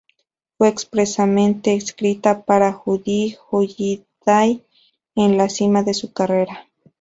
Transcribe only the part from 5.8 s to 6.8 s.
de su carrera.